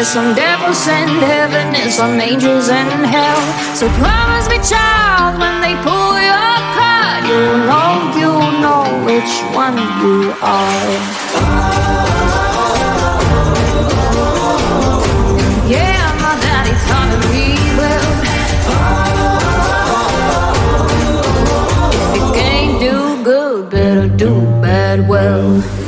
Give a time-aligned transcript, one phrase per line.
[0.00, 3.36] There's some devils in heaven and some angels in hell.
[3.76, 9.76] So promise me, child, when they pull your card, you'll know, you'll know which one
[10.00, 10.90] you are.
[15.68, 18.10] Yeah, my daddy taught me well.
[22.06, 25.79] If you can't do good, better do bad well.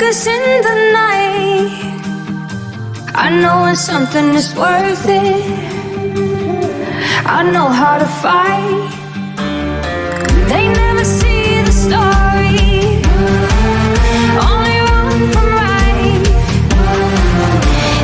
[0.00, 2.00] Flickers in the night.
[3.14, 5.44] I know when something is worth it.
[7.26, 8.90] I know how to fight.
[10.48, 13.02] They never see the story.
[14.48, 16.22] Only run from right.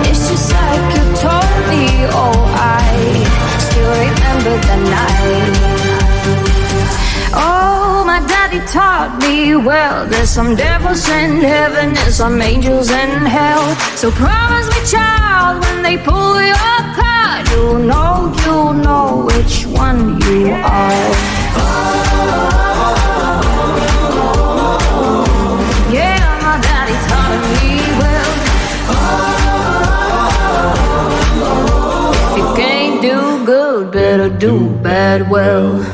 [0.08, 1.84] It's just like you told me.
[2.20, 2.36] Oh,
[2.78, 2.84] I
[3.58, 5.75] still remember the night.
[8.16, 10.06] My daddy taught me well.
[10.06, 13.76] There's some devils in heaven and some angels in hell.
[13.94, 20.18] So promise me, child, when they pull your card, you'll know, you'll know which one
[20.22, 21.12] you are.
[25.92, 28.32] Yeah, my daddy taught me well.
[32.24, 35.84] If you can't do good, better do bad well.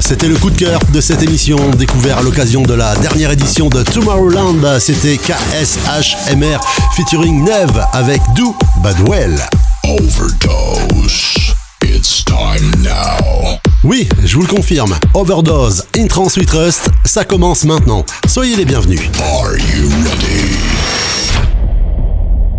[0.00, 3.68] C'était le coup de cœur de cette émission, découvert à l'occasion de la dernière édition
[3.68, 4.78] de Tomorrowland.
[4.78, 6.58] C'était KSHMR
[6.96, 9.38] featuring Neve avec Do Badwell.
[9.84, 11.54] Overdose.
[11.84, 13.58] It's time now.
[13.84, 14.96] Oui, je vous le confirme.
[15.12, 18.04] Overdose in Trans We Trust, ça commence maintenant.
[18.26, 19.02] Soyez les bienvenus.
[19.20, 20.56] Are you ready?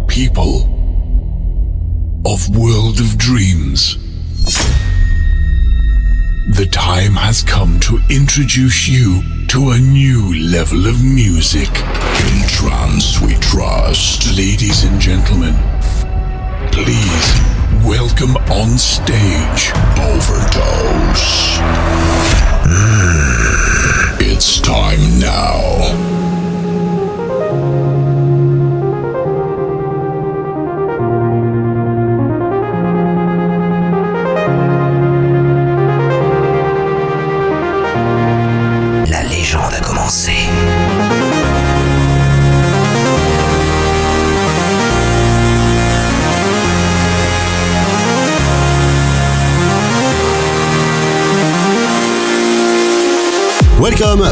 [0.07, 0.67] People
[2.25, 3.97] of World of Dreams.
[6.49, 11.69] The time has come to introduce you to a new level of music.
[11.69, 14.35] In trance we trust.
[14.35, 15.53] Ladies and gentlemen,
[16.71, 17.31] please
[17.85, 19.71] welcome on stage
[20.01, 21.59] Overdose.
[24.19, 26.20] It's time now.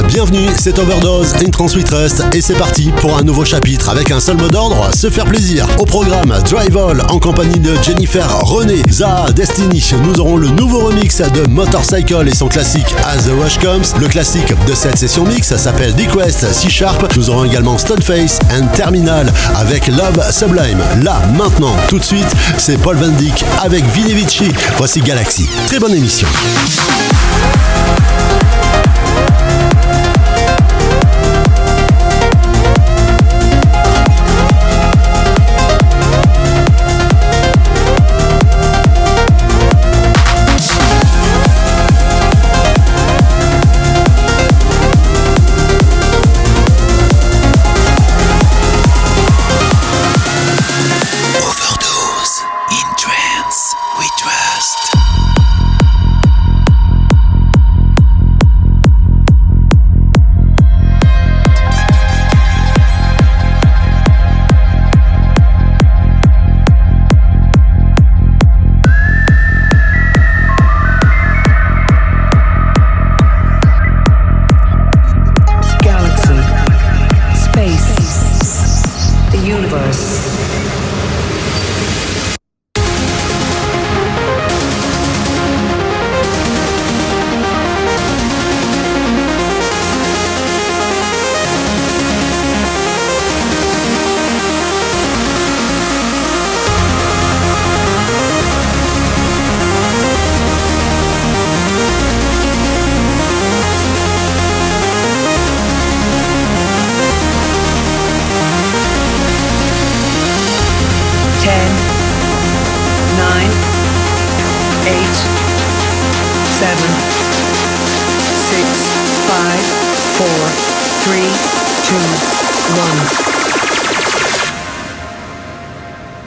[0.08, 4.20] Bienvenue, c'est Overdose in Trans Trust et c'est parti pour un nouveau chapitre avec un
[4.20, 5.68] seul mot d'ordre, se faire plaisir.
[5.78, 10.88] Au programme Drive All en compagnie de Jennifer René, Zaha Destiny, nous aurons le nouveau
[10.88, 13.84] remix de Motorcycle et son classique As the Rush Comes.
[14.02, 17.16] Le classique de cette session mix s'appelle Quest C Sharp.
[17.16, 20.82] Nous aurons également Stoneface and Terminal avec Love Sublime.
[21.04, 24.50] Là, maintenant, tout de suite, c'est Paul Van Dyk avec Vinny Vici.
[24.78, 25.48] Voici Galaxy.
[25.68, 26.28] Très bonne émission.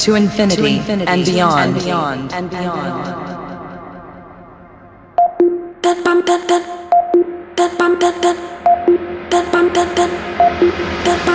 [0.03, 1.77] To infinity, to infinity and beyond.
[1.77, 2.33] And beyond.
[2.33, 3.33] And beyond.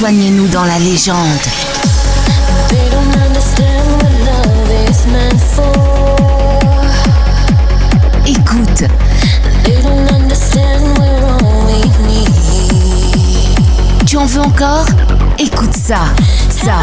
[0.07, 1.17] Rejoignez-nous dans la légende.
[8.25, 8.85] Écoute.
[14.07, 14.87] Tu en veux encore?
[15.41, 16.05] Écoute ça,
[16.51, 16.77] ça.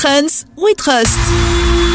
[0.00, 1.89] Trance, we trust.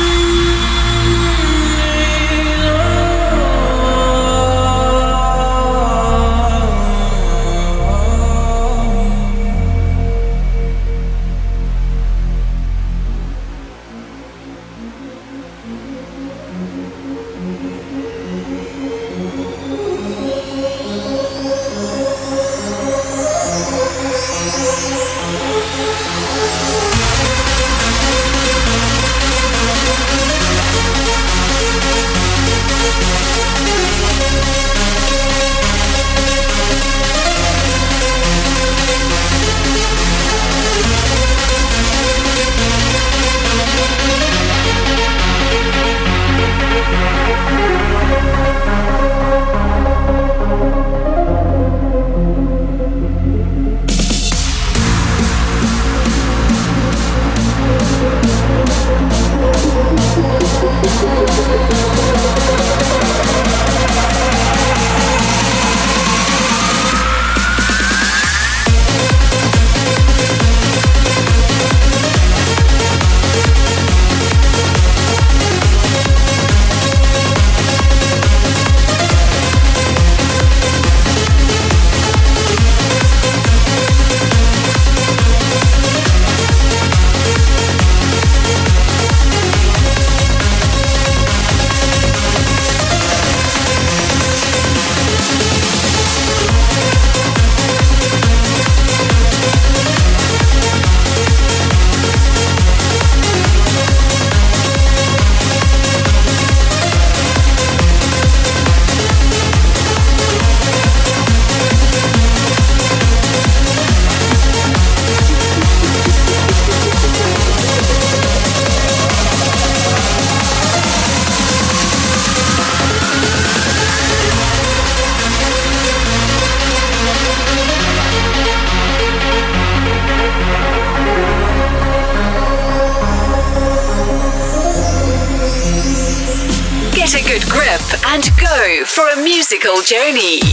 [139.85, 140.44] Journey.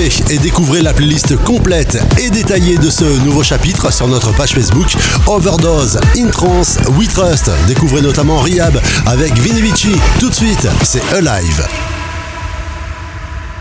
[0.00, 4.96] Et découvrez la playlist complète et détaillée de ce nouveau chapitre sur notre page Facebook
[5.26, 7.50] Overdose in Trance We Trust.
[7.66, 9.94] Découvrez notamment Riab avec Vinivici.
[10.18, 11.66] Tout de suite, c'est Alive.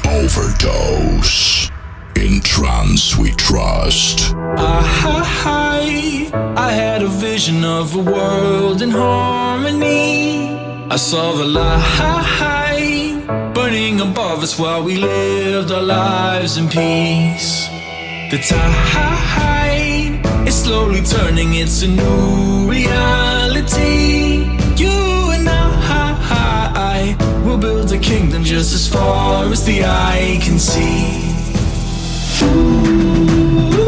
[0.06, 1.70] Overdose.
[2.16, 4.34] In trance we trust.
[4.58, 10.58] I, I had a vision of a world in harmony.
[10.90, 13.19] I saw the light
[13.54, 17.68] burning above us while we lived our lives in peace.
[18.32, 24.46] The tide is slowly turning, it's a new reality.
[24.84, 27.16] You and I
[27.46, 31.30] will build a kingdom just as far as the eye can see.
[32.40, 33.79] Attention,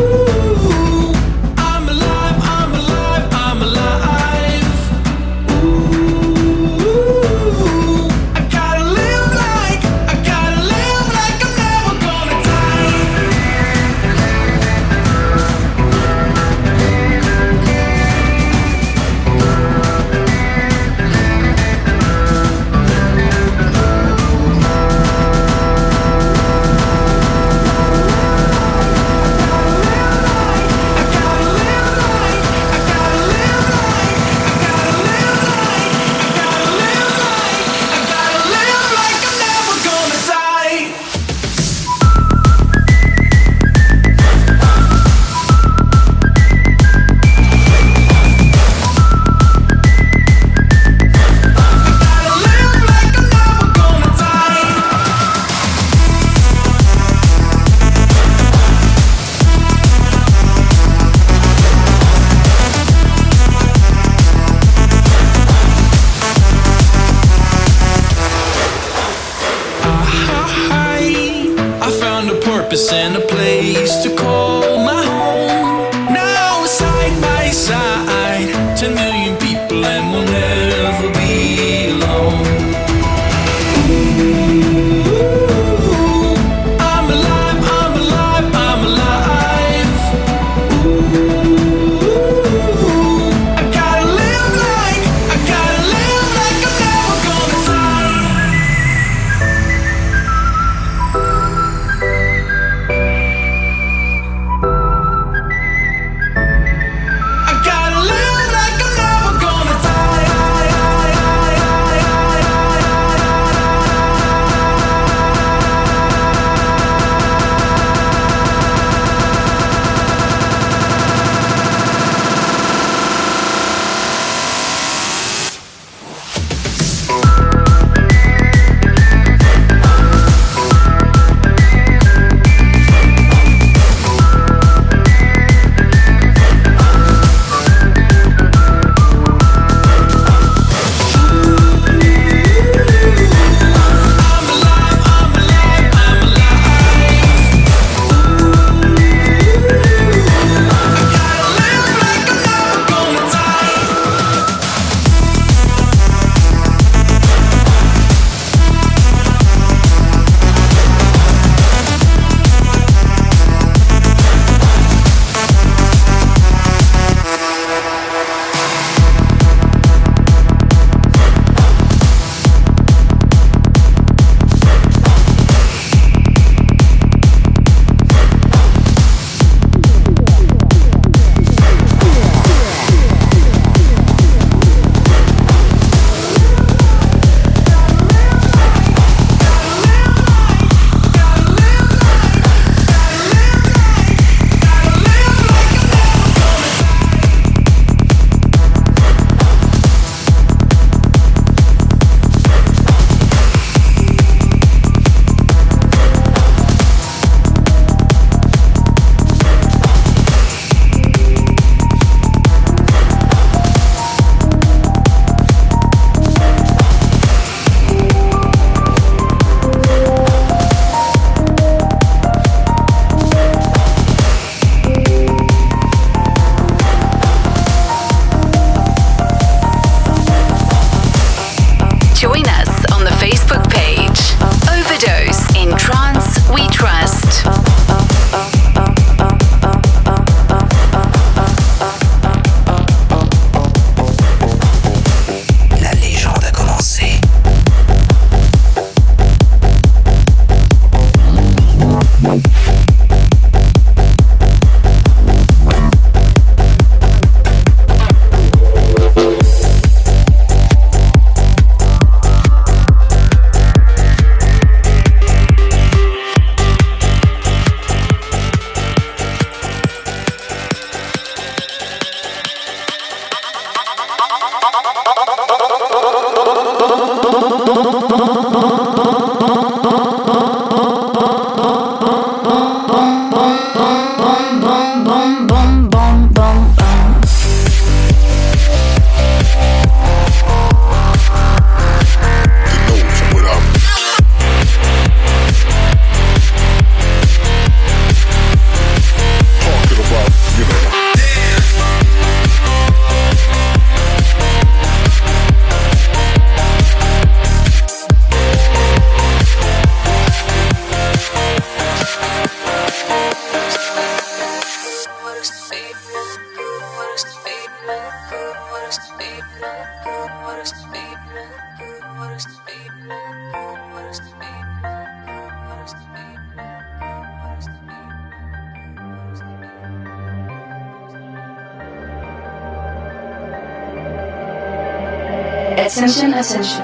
[336.41, 336.83] attention.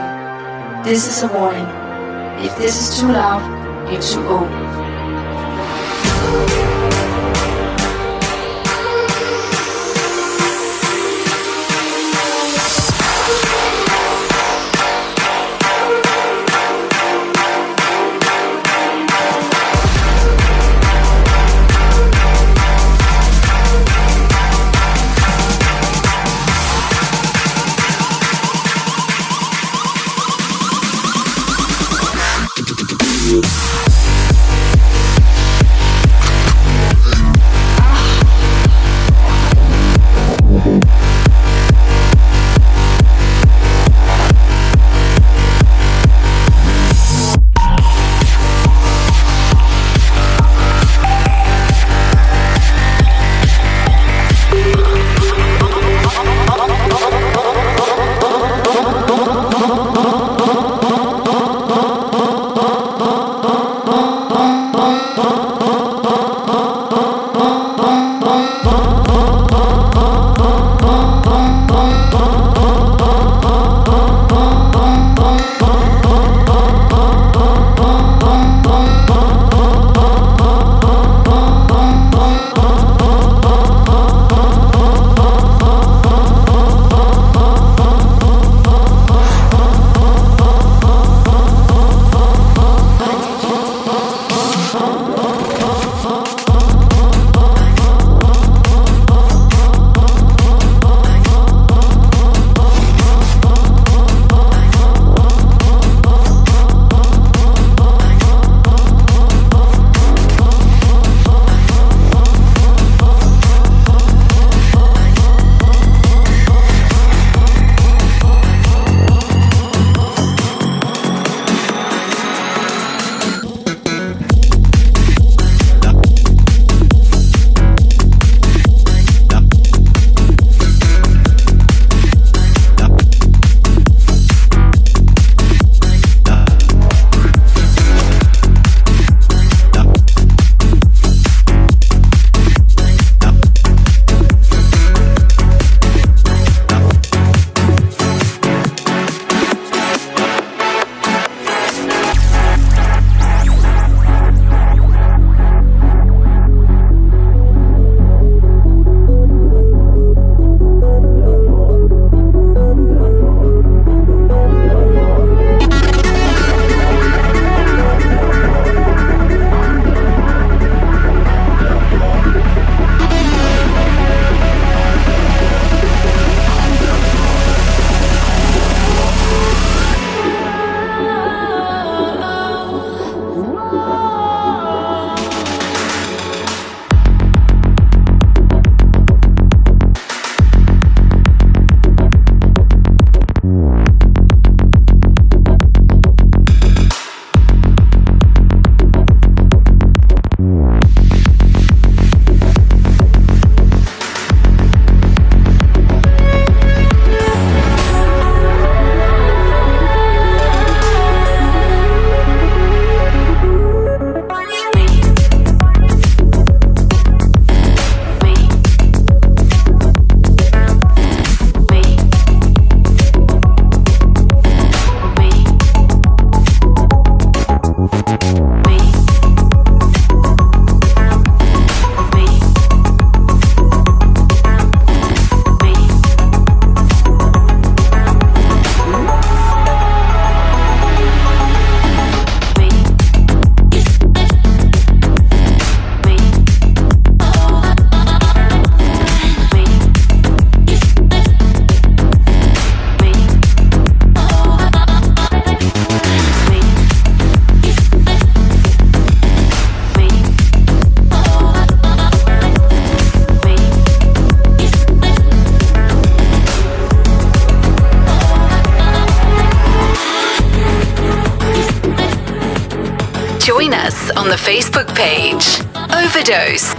[0.83, 1.65] This is a warning.
[2.45, 3.41] If this is too loud,
[3.91, 4.66] you're too old.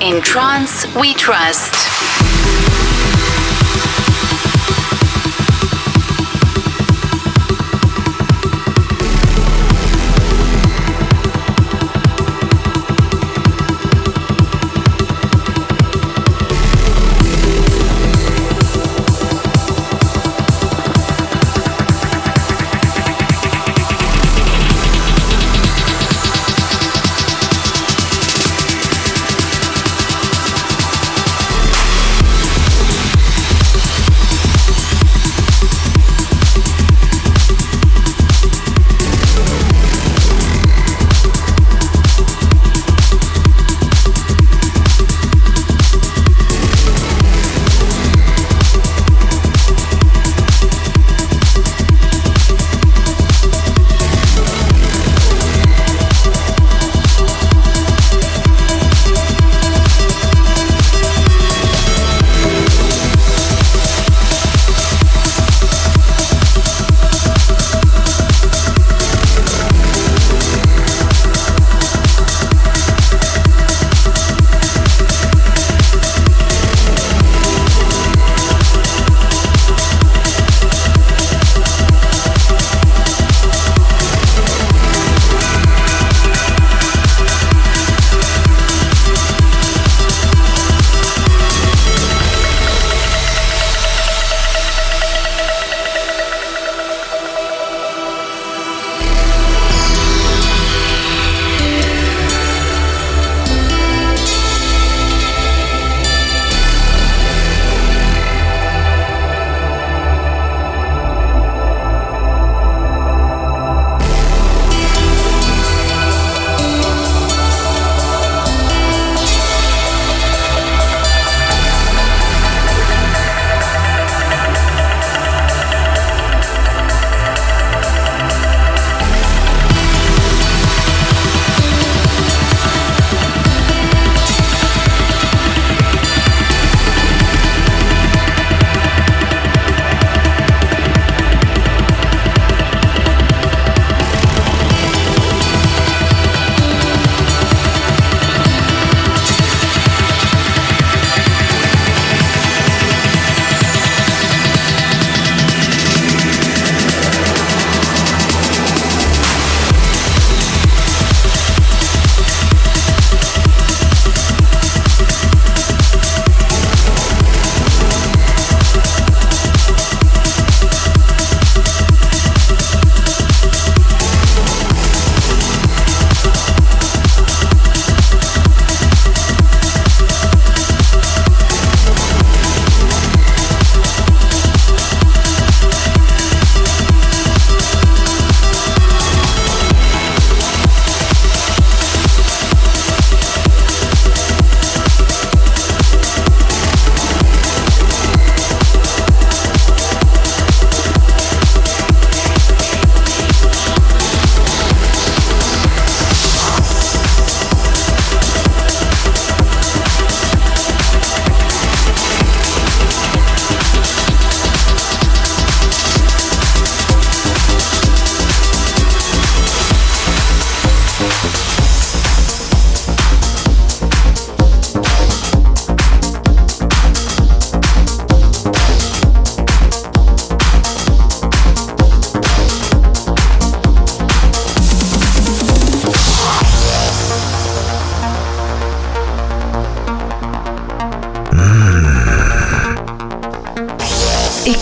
[0.00, 1.77] In Trance We Trust.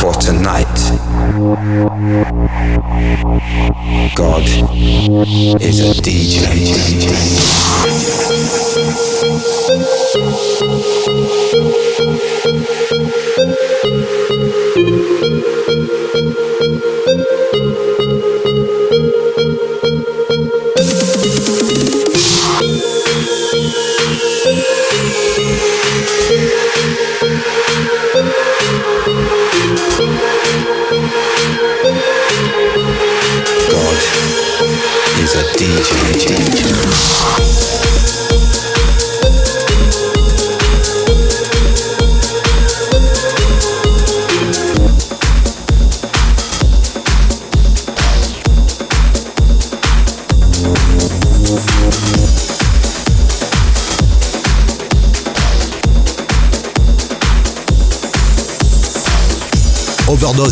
[0.00, 0.66] For tonight,
[4.16, 4.42] God
[5.60, 7.40] is a DJ.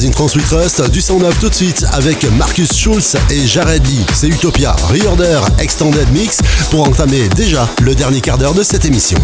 [0.06, 4.06] Trans Trust, du son neuf tout de suite avec Marcus Schulz et Jared Lee.
[4.14, 6.38] C'est Utopia Reorder Extended Mix
[6.70, 7.28] pour entamer.
[7.34, 9.18] Déjà le dernier quart d'heure de cette émission.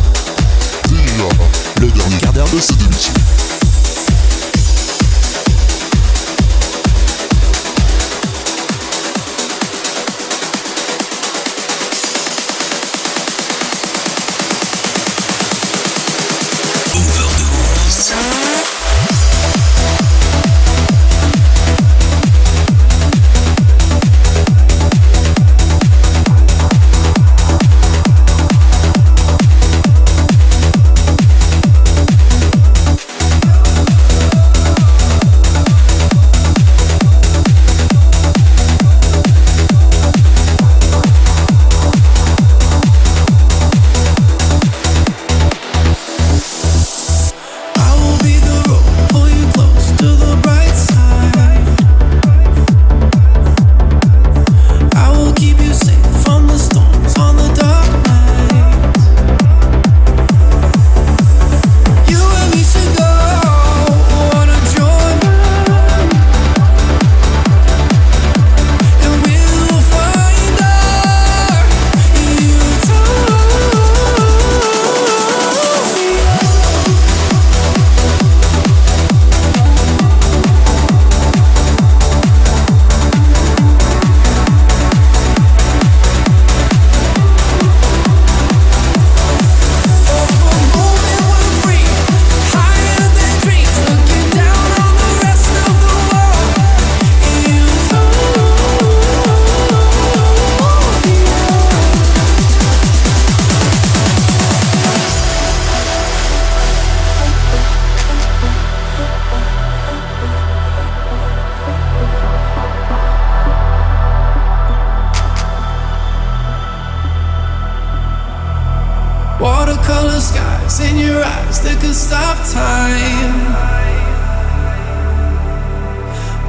[121.34, 123.34] lies that could stop time.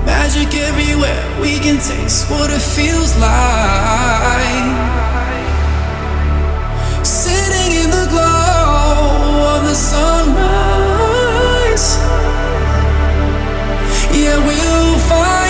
[0.05, 4.67] Magic everywhere, we can taste what it feels like.
[7.03, 11.87] Sitting in the glow of the sunrise.
[14.13, 15.44] Yeah, we'll find.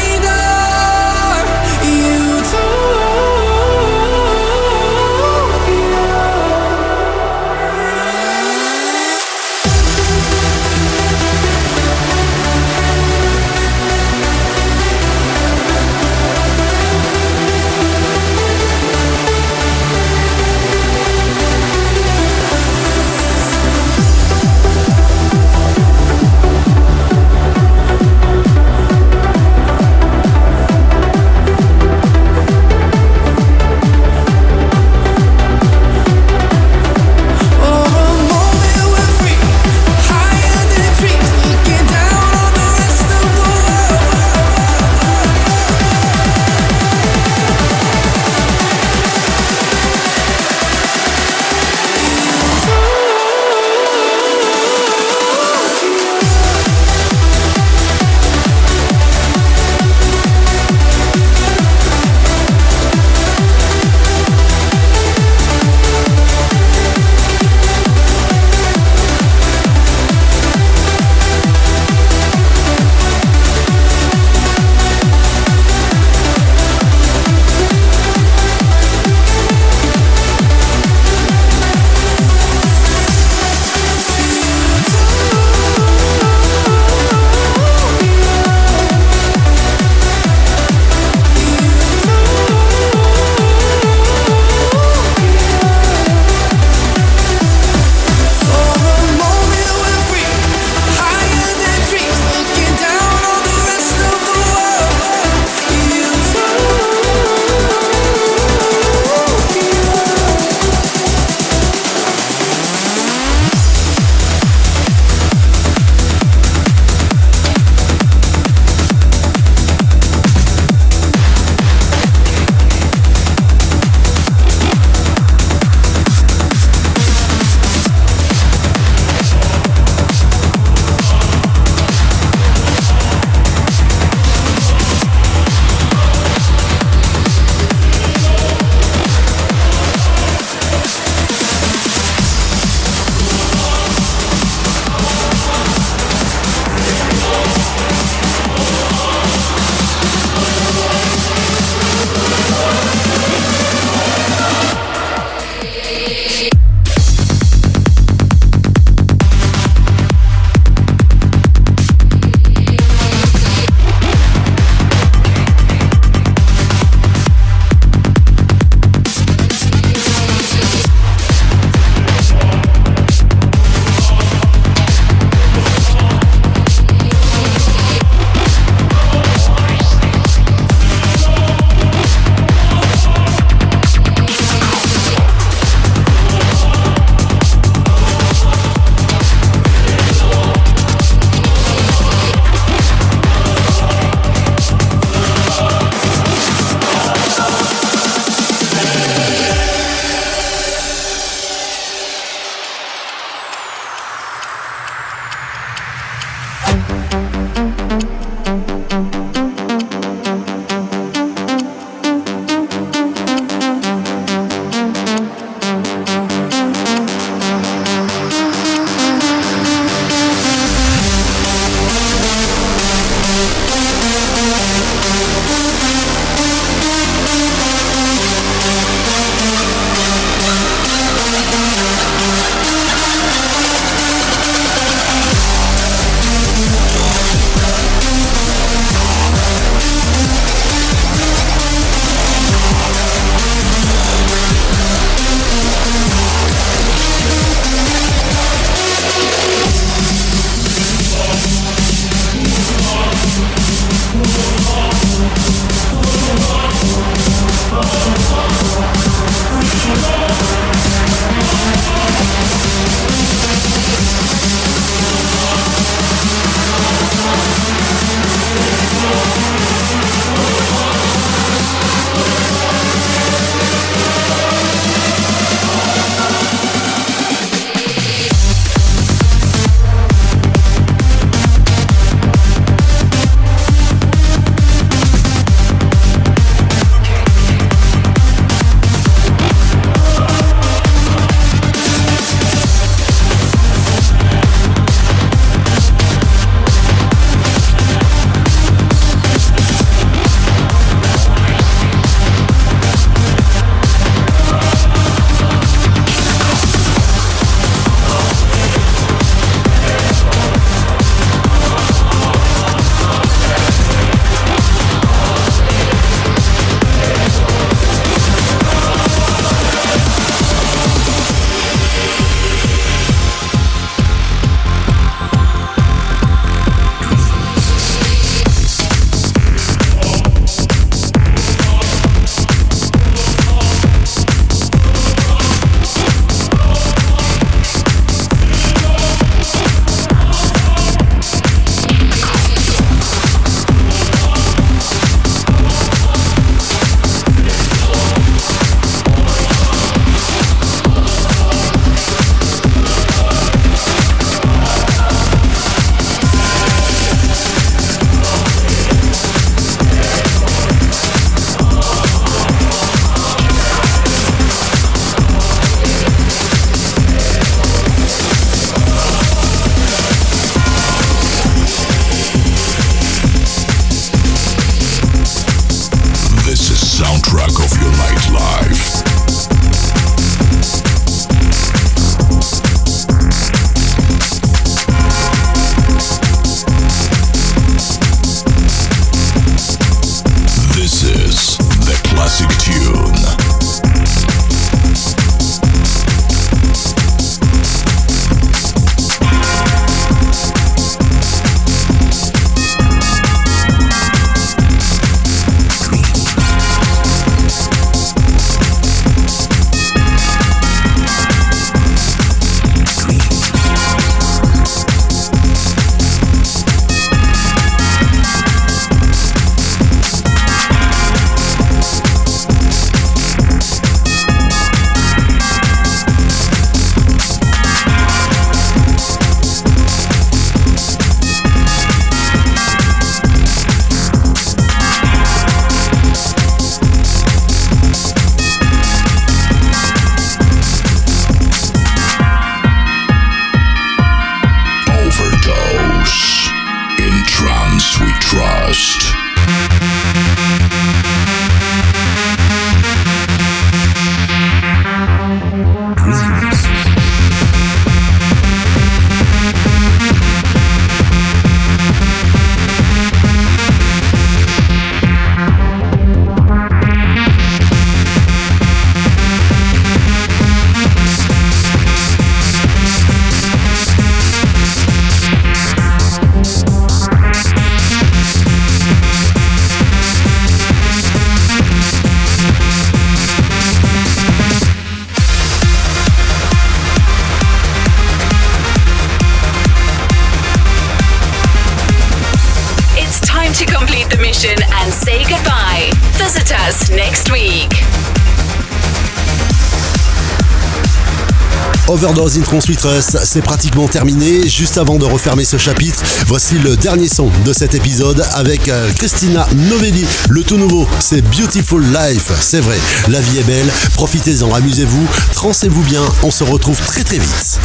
[502.05, 504.47] Overdose in c'est pratiquement terminé.
[504.47, 508.91] Juste avant de refermer ce chapitre, voici le dernier son de cet épisode avec euh,
[508.93, 510.05] Christina Novelli.
[510.29, 512.31] Le tout nouveau, c'est Beautiful Life.
[512.41, 512.77] C'est vrai,
[513.07, 516.03] la vie est belle, profitez-en, amusez-vous, transez-vous bien.
[516.21, 517.59] On se retrouve très très vite.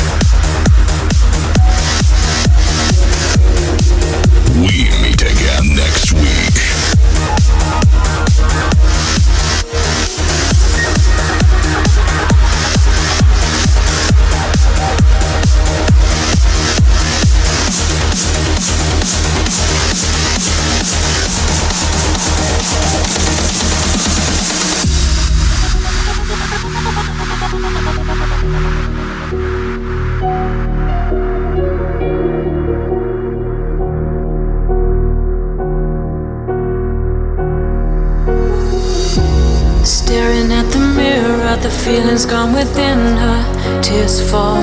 [42.21, 44.61] Has gone within her, tears fall.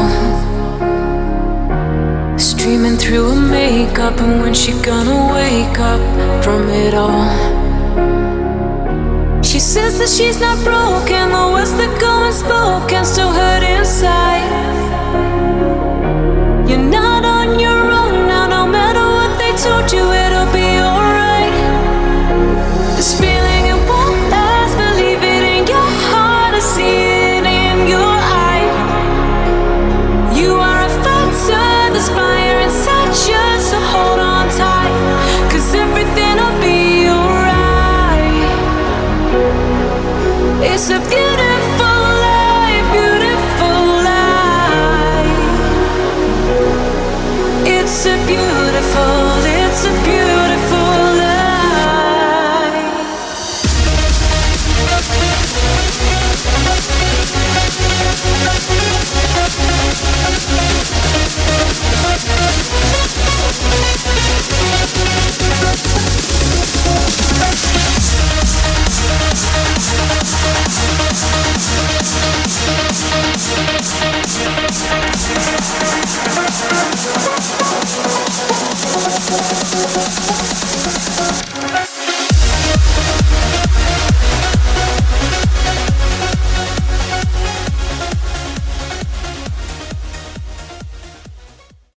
[2.38, 6.00] Streaming through her makeup, and when she gonna wake up
[6.44, 7.26] from it all?
[9.42, 14.46] She says that she's not broken, the words that go unspoken still hurt inside.
[16.70, 20.67] You're not on your own now, no matter what they told you, it'll be